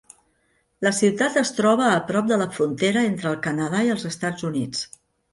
[0.85, 4.47] La ciutat es troba a prop de la frontera entre el Canadà i els Estats
[4.49, 4.83] Units.